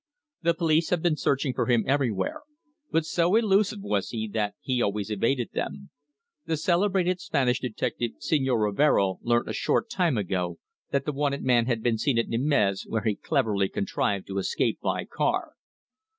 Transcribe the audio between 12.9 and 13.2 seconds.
he